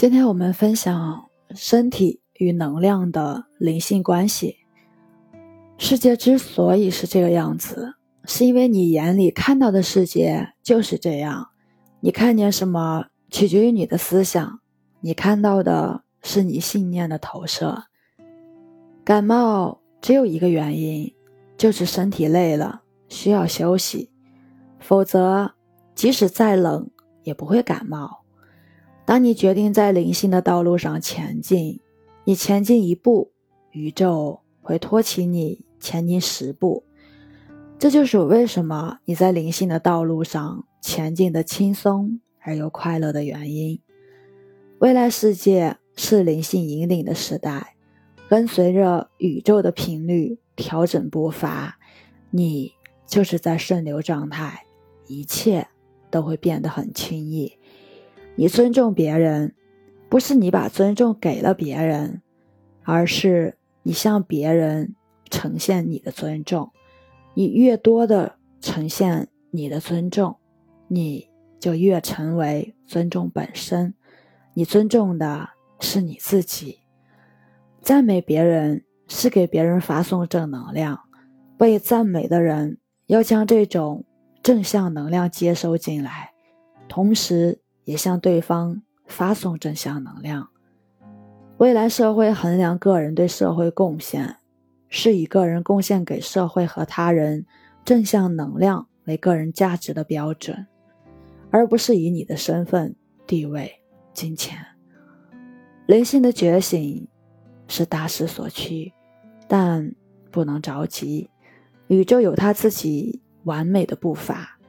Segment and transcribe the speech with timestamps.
[0.00, 4.56] 今天我们分享身体与能量的灵性关系。
[5.76, 11.50] 世界之所以是这个样子，是因为你眼里看到的世界就是这样。
[12.00, 14.60] 你看见什么，取决于你的思想。
[15.00, 17.84] 你看到的是你信念的投射。
[19.04, 21.14] 感冒只有一个原因，
[21.58, 22.80] 就是身体累了，
[23.10, 24.10] 需要休息。
[24.78, 25.50] 否则，
[25.94, 26.88] 即使再冷，
[27.22, 28.19] 也不会感冒。
[29.04, 31.80] 当你决定在灵性的道路上前进，
[32.24, 33.32] 你前进一步，
[33.72, 36.84] 宇宙会托起你前进十步。
[37.78, 43.80] 这就是为什么你在灵性的道路上前进的轻松而又快乐的原因。
[44.78, 47.74] 未来世界是灵性引领的时代，
[48.28, 51.78] 跟随着宇宙的频率调整步伐，
[52.30, 52.72] 你
[53.06, 54.66] 就是在顺流状态，
[55.06, 55.66] 一切
[56.10, 57.52] 都会变得很轻易。
[58.40, 59.54] 你尊重别人，
[60.08, 62.22] 不是你把尊重给了别人，
[62.84, 64.96] 而是你向别人
[65.28, 66.70] 呈现你的尊重。
[67.34, 70.38] 你越多的呈现你的尊重，
[70.88, 73.92] 你就越成为尊重本身。
[74.54, 76.78] 你尊重的是你自己。
[77.82, 80.98] 赞美别人是给别人发送正能量，
[81.58, 84.06] 被赞美的人要将这种
[84.42, 86.30] 正向能量接收进来，
[86.88, 87.60] 同时。
[87.90, 90.48] 也向对方发送正向能量。
[91.56, 94.36] 未来社会衡量个人对社会贡献，
[94.88, 97.44] 是以个人贡献给社会和他人
[97.84, 100.68] 正向能量为个人价值的标准，
[101.50, 102.94] 而不是以你的身份、
[103.26, 103.72] 地位、
[104.14, 104.64] 金钱。
[105.86, 107.08] 灵性的觉醒
[107.66, 108.92] 是大势所趋，
[109.48, 109.92] 但
[110.30, 111.28] 不能着急。
[111.88, 114.60] 宇宙有它自己完美的步伐，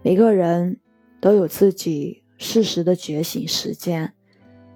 [0.00, 0.80] 每个人
[1.20, 2.21] 都有自己。
[2.42, 4.14] 适时的觉醒时间，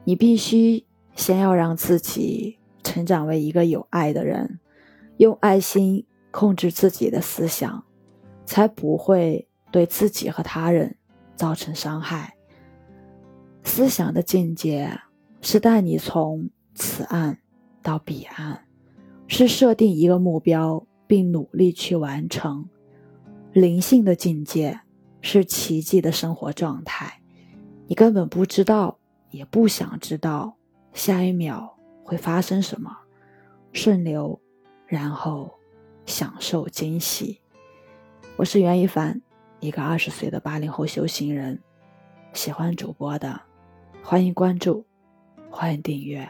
[0.05, 0.87] 你必须
[1.17, 4.61] 先要让自己成长为一个有爱的人，
[5.17, 7.85] 用爱心控制自己的思想，
[8.45, 10.97] 才不会对自己和他人
[11.35, 12.37] 造成伤害。
[13.65, 15.01] 思想的境界
[15.43, 17.41] 是带你从此岸
[17.83, 18.65] 到彼岸，
[19.27, 22.69] 是设定一个目标并努力去完成。
[23.53, 24.79] 灵性的境界
[25.21, 27.23] 是奇迹的生活状态。
[27.89, 28.99] 你根本不知道，
[29.31, 30.57] 也不想知道
[30.93, 32.91] 下一秒会发生什么，
[33.73, 34.41] 顺流，
[34.89, 35.55] 然后
[36.05, 37.41] 享受惊喜。
[38.37, 39.23] 我是袁一凡，
[39.61, 41.63] 一个二十岁的八零后修行人。
[42.33, 43.41] 喜欢主播的，
[44.03, 44.85] 欢迎关注，
[45.49, 46.29] 欢迎订阅。